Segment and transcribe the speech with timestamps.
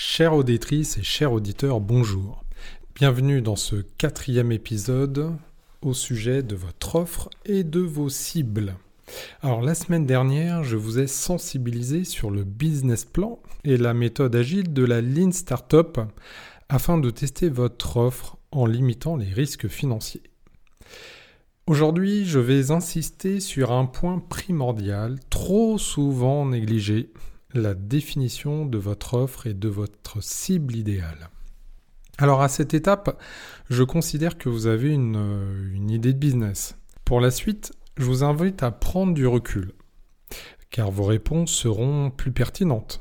[0.00, 2.44] Chères auditrices et chers auditeurs, bonjour.
[2.94, 5.32] Bienvenue dans ce quatrième épisode
[5.82, 8.76] au sujet de votre offre et de vos cibles.
[9.42, 14.36] Alors la semaine dernière, je vous ai sensibilisé sur le business plan et la méthode
[14.36, 15.98] agile de la Lean Startup
[16.68, 20.22] afin de tester votre offre en limitant les risques financiers.
[21.66, 27.10] Aujourd'hui, je vais insister sur un point primordial, trop souvent négligé,
[27.54, 31.30] la définition de votre offre et de votre cible idéale.
[32.18, 33.20] Alors à cette étape,
[33.70, 36.76] je considère que vous avez une, euh, une, idée de business.
[37.04, 39.72] Pour la suite, je vous invite à prendre du recul,
[40.70, 43.00] car vos réponses seront plus pertinentes.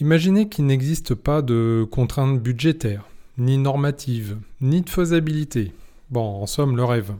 [0.00, 3.08] Imaginez qu'il n'existe pas de contraintes budgétaires,
[3.38, 5.72] ni normatives, ni de faisabilité.
[6.10, 7.14] Bon, en somme, le rêve.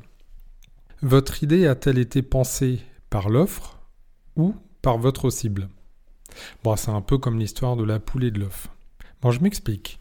[1.03, 3.81] Votre idée a-t-elle été pensée par l'offre
[4.37, 5.69] ou par votre cible?
[6.65, 8.69] Bon, c'est un peu comme l'histoire de la poule et de l'œuf.
[9.21, 10.01] Bon, je m'explique.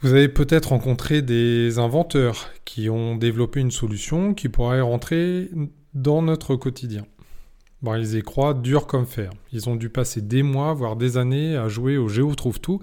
[0.00, 5.50] Vous avez peut-être rencontré des inventeurs qui ont développé une solution qui pourrait rentrer
[5.94, 7.06] dans notre quotidien.
[7.80, 9.30] Bon, ils y croient dur comme fer.
[9.52, 12.80] Ils ont dû passer des mois, voire des années à jouer au Géo trouve tout,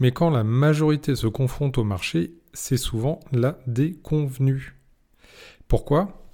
[0.00, 4.74] mais quand la majorité se confronte au marché, c'est souvent la déconvenue.
[5.66, 6.28] Pourquoi?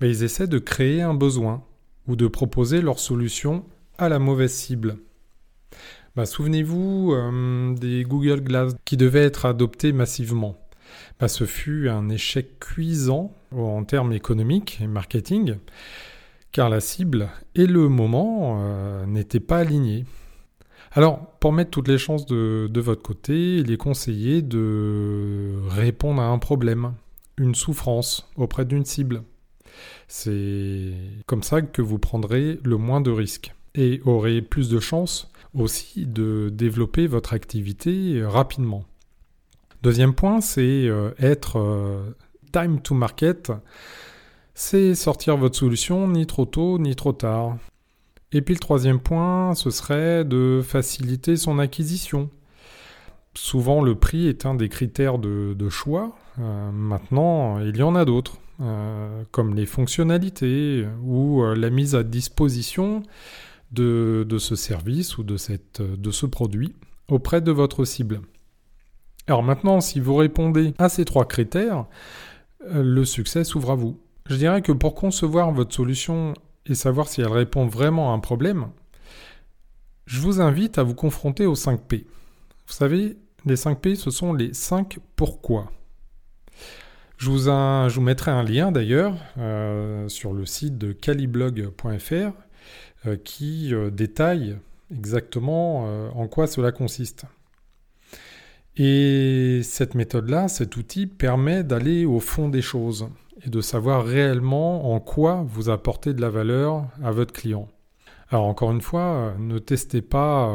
[0.00, 1.62] Ben, Ils essaient de créer un besoin
[2.08, 3.64] ou de proposer leur solution
[3.98, 4.96] à la mauvaise cible.
[6.16, 10.56] Bah, souvenez-vous euh, des Google Glass qui devaient être adoptés massivement.
[11.18, 15.56] Bah, ce fut un échec cuisant en termes économiques et marketing,
[16.52, 20.04] car la cible et le moment euh, n'étaient pas alignés.
[20.92, 26.22] Alors, pour mettre toutes les chances de, de, votre côté, il est conseillé de répondre
[26.22, 26.94] à un problème,
[27.38, 29.24] une souffrance auprès d'une cible.
[30.06, 30.92] C'est
[31.26, 36.06] comme ça que vous prendrez le moins de risques et aurez plus de chances aussi
[36.06, 38.84] de développer votre activité rapidement.
[39.82, 42.16] Deuxième point, c'est euh, être euh,
[42.52, 43.52] time to market.
[44.54, 47.56] C'est sortir votre solution ni trop tôt ni trop tard.
[48.32, 52.30] Et puis le troisième point, ce serait de faciliter son acquisition.
[53.34, 56.16] Souvent le prix est un des critères de, choix.
[56.38, 58.38] Euh, maintenant, il y en a d'autres,
[59.32, 63.02] comme les fonctionnalités ou la mise à disposition
[63.74, 66.74] de, ce service ou de, ce produit
[67.08, 68.20] auprès de votre cible.
[69.26, 71.86] Alors maintenant, si vous répondez à ces trois critères,
[72.70, 73.98] euh, le succès s'ouvre à vous.
[74.26, 76.34] Je dirais que pour concevoir votre solution
[76.66, 78.68] et savoir si elle répond vraiment à un problème,
[80.06, 82.06] je vous invite à vous confronter aux 5 P.
[82.66, 85.70] Vous savez, les 5 P, ce sont les 5 pourquoi.
[87.16, 87.50] Je vous,
[87.94, 92.32] vous mettrai un lien d'ailleurs euh, sur le site de caliblog.fr
[93.22, 94.56] qui euh, détaille
[94.90, 97.26] exactement euh, en quoi cela consiste.
[98.76, 103.08] Et cette méthode-là, cet outil permet d'aller au fond des choses
[103.44, 107.68] et de savoir réellement en quoi vous apportez de la valeur à votre client.
[108.30, 110.50] Alors encore une fois, ne testez pas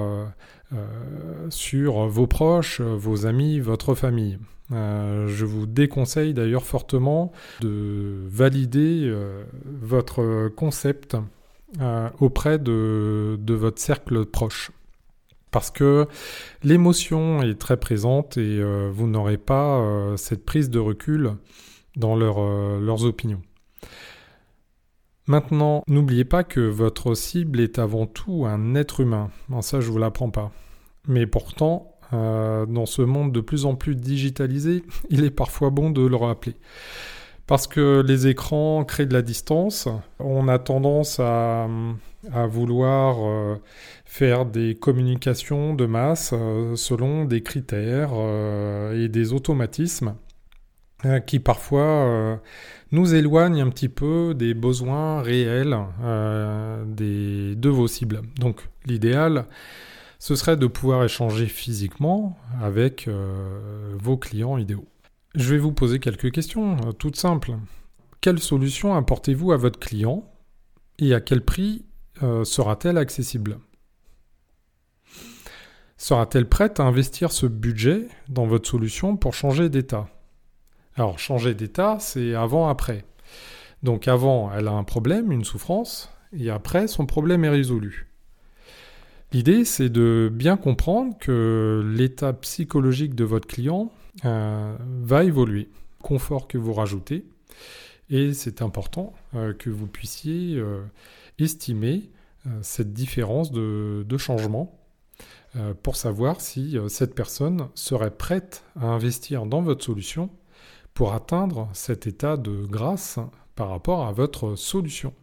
[1.49, 4.37] sur vos proches, vos amis, votre famille.
[4.71, 7.31] je vous déconseille d'ailleurs fortement
[7.61, 9.13] de valider
[9.65, 11.15] votre concept
[11.79, 14.71] euh, auprès de, votre cercle proche.
[15.51, 16.07] Parce que
[16.63, 21.35] l'émotion est très présente et euh, vous n'aurez pas euh, cette prise de recul
[21.95, 23.41] dans leurs opinions.
[25.27, 29.29] Maintenant, n'oubliez pas que votre cible est avant tout un être humain.
[29.61, 30.51] ça, je ne vous l'apprends pas.
[31.07, 36.01] Mais pourtant, dans ce monde de plus en plus digitalisé, il est parfois bon de
[36.01, 36.55] le rappeler
[37.49, 39.87] parce que les écrans créent de la distance.
[40.19, 41.67] On a tendance à,
[42.47, 43.55] vouloir euh,
[44.05, 50.15] faire des communications de masse euh, selon des critères euh, et des automatismes
[51.25, 52.41] qui parfois
[52.91, 58.21] nous éloignent un petit peu des besoins réels de vos cibles.
[58.37, 59.45] Donc l'idéal,
[60.19, 63.09] ce serait de pouvoir échanger physiquement avec
[63.97, 64.89] vos clients idéaux.
[65.35, 67.55] Je vais vous poser quelques questions, euh, toutes simples.
[68.19, 70.23] Quelle solution apportez-vous à votre client
[70.97, 71.85] et à quel prix
[72.23, 73.59] euh, sera-t-elle accessible?
[75.97, 80.07] Sera-t-elle prête à investir ce budget dans votre solution pour changer d'état?
[80.95, 83.05] Alors changer d'état, c'est avant-après.
[83.83, 88.07] Donc avant, elle a un problème, une souffrance, et après, son problème est résolu.
[89.31, 93.91] L'idée, c'est de bien comprendre que l'état psychologique de votre client
[94.25, 95.69] euh, va évoluer.
[96.01, 97.25] Confort que vous rajoutez.
[98.09, 100.81] Et c'est important euh, que vous puissiez euh,
[101.37, 102.09] estimer
[102.61, 104.79] cette différence de, changement
[105.83, 110.29] pour savoir si cette personne serait prête à investir dans votre solution
[110.93, 113.19] pour atteindre cet état de grâce
[113.55, 115.13] par rapport à votre solution.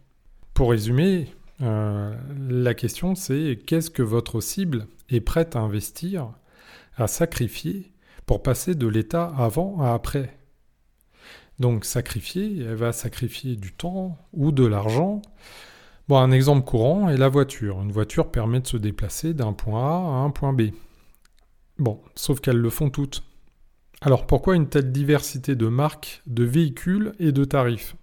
[0.53, 6.31] Pour résumer, la question c'est qu'est-ce que votre cible est prête à investir,
[6.97, 7.91] à sacrifier
[8.27, 10.37] pour passer de l'état avant à après
[11.59, 15.21] donc sacrifier, elle va sacrifier du temps ou de l'argent.
[16.07, 17.81] Bon, un exemple courant est la voiture.
[17.81, 20.69] Une voiture permet de se déplacer d'un point A à un point B.
[21.79, 23.23] Bon, sauf qu'elles le font toutes.
[24.01, 27.95] Alors pourquoi une telle diversité de marques, de véhicules et de tarifs?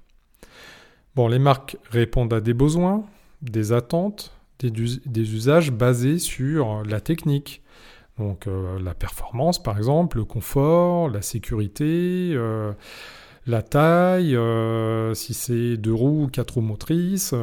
[1.14, 3.04] Bon, les marques répondent à des besoins,
[3.40, 7.62] des attentes, des, usages basés sur la technique.
[8.18, 12.72] Donc euh, la performance par exemple, le confort, la sécurité, euh,
[13.46, 17.34] la taille, euh, si c'est deux roues ou quatre roues motrices.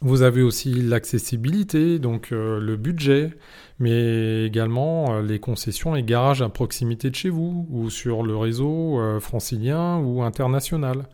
[0.00, 3.30] Vous avez aussi l'accessibilité, donc le budget,
[3.78, 9.00] mais également les concessions et garages à proximité de chez vous ou sur le réseau
[9.20, 11.08] francilien ou international.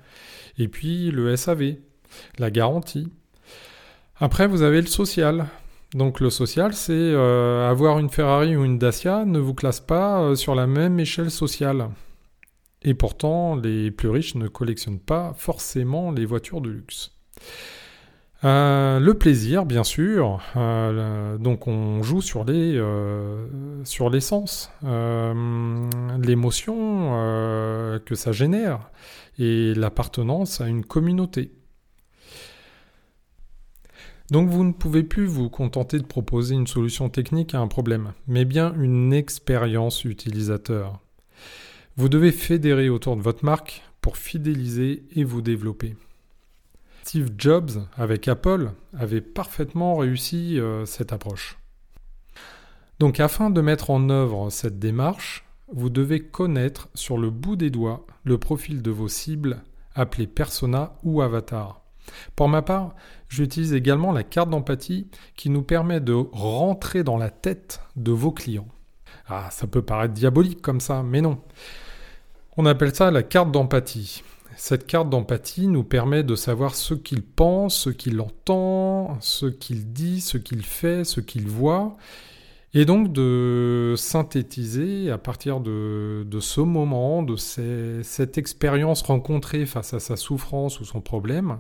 [0.59, 1.77] Et puis le SAV,
[2.41, 3.13] la garantie.
[4.19, 5.47] Après, vous avez le social.
[5.95, 10.55] Donc le social, c'est avoir une Ferrari ou une Dacia ne vous classe pas sur
[10.55, 11.89] la même échelle sociale.
[12.83, 17.13] Et pourtant, les plus riches ne collectionnent pas forcément les voitures de luxe.
[18.43, 20.41] Euh, le plaisir, bien sûr.
[20.57, 23.47] Euh, donc on joue sur les euh,
[23.85, 24.73] sur l'essence,
[26.23, 27.11] l'émotion
[28.05, 28.91] que ça génère
[29.39, 31.53] et l'appartenance à une communauté.
[34.31, 38.13] Donc vous ne pouvez plus vous contenter de proposer une solution technique à un problème,
[38.29, 41.01] mais bien une expérience utilisateur.
[41.97, 45.97] Vous devez fédérer autour de votre marque pour fidéliser et vous développer.
[47.03, 51.59] Steve Jobs, avec Apple, avait parfaitement réussi euh, cette approche.
[53.01, 57.71] Donc afin de mettre en œuvre cette démarche, vous devez connaître sur le bout des
[57.71, 59.63] doigts le profil de vos cibles
[59.95, 61.83] appelées persona ou avatar.
[62.37, 62.95] Pour ma part,
[63.29, 68.33] j'utilise également la carte d'empathie qui nous permet de rentrer dans la tête de vos
[68.33, 68.69] clients.
[69.29, 71.39] Ah, ça peut paraître diabolique comme ça, mais non.
[72.57, 74.23] On appelle ça la carte d'empathie.
[74.57, 79.93] Cette carte d'empathie nous permet de savoir ce qu'il pense, ce qu'il entend, ce qu'il
[79.93, 81.97] dit, ce qu'il fait, ce qu'il voit,
[82.73, 90.01] et donc de synthétiser à partir de, ce moment, de cette expérience rencontrée face à
[90.01, 91.59] sa souffrance ou son problème,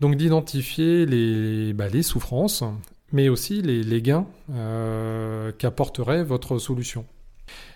[0.00, 2.64] donc d'identifier les, bah, souffrances,
[3.12, 7.04] mais aussi les, gains euh, qu'apporterait votre solution.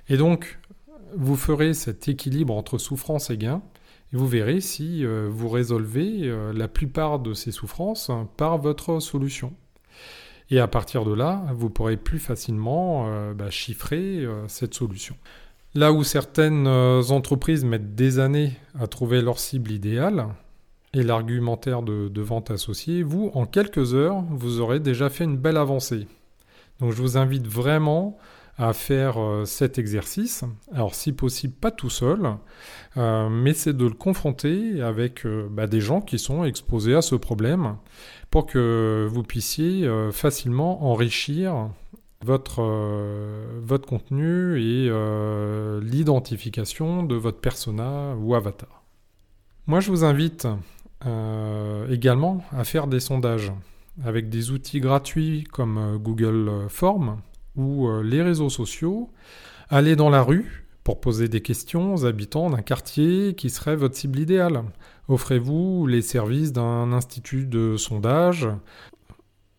[0.09, 0.59] Et donc,
[1.17, 3.63] vous ferez cet équilibre entre souffrance et gain,
[4.13, 8.99] et vous verrez si euh, vous résolvez euh, la plupart de ces souffrances par votre
[9.01, 9.53] solution.
[10.51, 15.17] Et à partir de là, vous pourrez plus facilement euh, bah, chiffrer cette solution.
[15.75, 20.27] Là où certaines entreprises mettent des années à trouver leur cible idéale
[20.95, 25.57] et l'argumentaire de vente associé, vous, en quelques heures, vous aurez déjà fait une belle
[25.57, 26.09] avancée.
[26.81, 28.19] Donc je vous invite vraiment
[28.61, 30.45] à faire euh, cet exercice.
[30.73, 32.37] Alors si possible pas tout seul,
[32.99, 37.01] euh, mais c'est de le confronter avec euh, bah, des gens qui sont exposés à
[37.01, 37.77] ce problème
[38.31, 41.71] pour que vous puissiez facilement enrichir
[42.25, 42.63] votre,
[43.61, 44.89] votre contenu et
[45.83, 48.85] l'identification de votre persona ou avatar.
[49.67, 50.47] Moi je vous invite
[51.91, 53.51] également à faire des sondages
[54.05, 57.17] avec des outils gratuits comme Google Forms
[57.57, 59.11] ou euh, les réseaux sociaux,
[59.69, 63.97] allez dans la rue pour poser des questions aux habitants d'un quartier qui serait votre
[63.97, 64.63] cible idéale.
[65.09, 68.49] Offrez-vous les services d'un institut de sondage.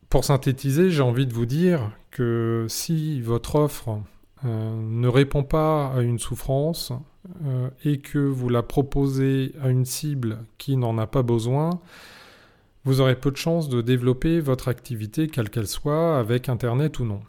[0.10, 4.02] Pour synthétiser, j'ai envie de vous dire que si votre offre
[4.44, 6.92] euh, ne répond pas à une souffrance
[7.46, 11.80] euh, et que vous la proposez à une cible qui n'en a pas besoin,
[12.84, 17.06] vous aurez peu de chances de développer votre activité, quelle qu'elle soit, avec Internet ou
[17.06, 17.22] non.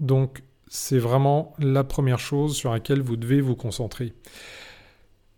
[0.00, 4.12] Donc c'est vraiment la première chose sur laquelle vous devez vous concentrer.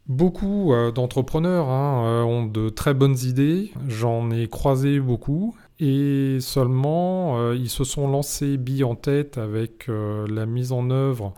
[0.09, 6.39] Beaucoup euh, d'entrepreneurs hein, euh, ont de très bonnes idées, j'en ai croisé beaucoup, et
[6.41, 11.35] seulement euh, ils se sont lancés billes en tête avec la mise en œuvre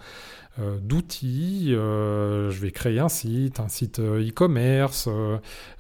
[0.83, 1.71] d'outils.
[1.71, 5.09] je vais créer un site, un site e-commerce,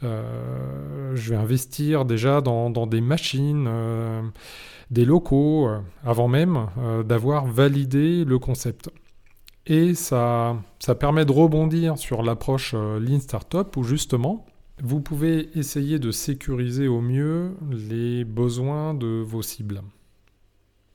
[0.02, 3.68] je vais investir déjà dans des machines
[4.90, 8.90] des locaux euh, avant même euh, d'avoir validé le concept.
[9.66, 14.47] Et ça, ça permet de rebondir sur l'approche euh, Lean Startup où justement,
[14.82, 19.82] vous pouvez essayer de sécuriser au mieux les besoins de vos cibles.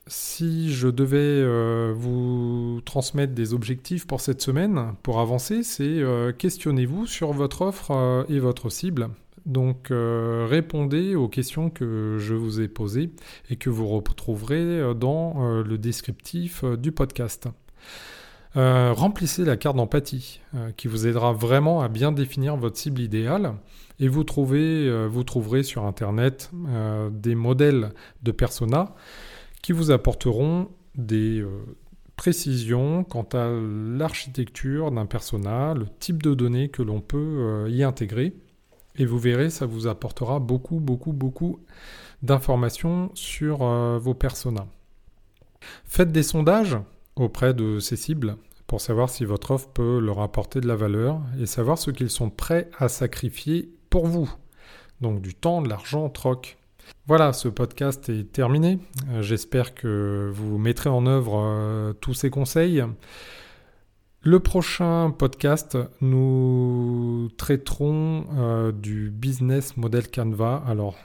[0.08, 6.34] Si je devais euh, vous transmettre des objectifs pour cette semaine, pour avancer, c'est euh,
[6.34, 9.10] questionnez-vous sur votre offre euh, et votre cible.
[9.46, 13.12] Donc répondez aux questions que je vous ai posées
[13.50, 17.50] et que vous retrouverez dans le descriptif du podcast.
[18.56, 20.40] remplissez la carte d'empathie
[20.78, 23.56] qui vous aidera vraiment à bien définir votre cible idéale
[24.00, 26.50] et vous, vous trouverez sur Internet
[27.12, 27.92] des modèles
[28.22, 28.96] de persona
[29.63, 31.50] qui vous apporteront des euh,
[32.15, 37.82] précisions quant à l'architecture d'un persona, le type de données que l'on peut euh, y
[37.82, 38.34] intégrer.
[38.98, 41.60] Et vous verrez, ça vous apportera beaucoup, beaucoup, beaucoup
[42.22, 44.67] d'informations sur euh, vos personas.
[45.86, 46.77] Faites des sondages
[47.15, 51.22] auprès de ces cibles pour savoir si votre offre peut leur apporter de la valeur
[51.39, 54.29] et savoir ce qu'ils sont prêts à sacrifier pour vous.
[55.00, 56.58] Donc du temps, de l'argent, troc.
[57.06, 58.80] Voilà, ce podcast est terminé.
[59.10, 62.82] Euh, j'espère que vous mettrez en œuvre euh, tous ces conseils.
[64.22, 70.63] Le prochain podcast, nous traiterons euh, du business model Canva.
[70.66, 70.96] Alors,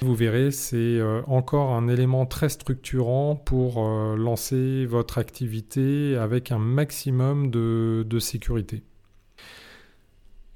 [0.00, 3.82] vous verrez, c'est encore un élément très structurant pour
[4.16, 8.84] lancer votre activité avec un maximum de sécurité.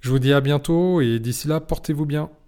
[0.00, 2.30] Je vous dis à bientôt et d'ici là, portez-vous bien.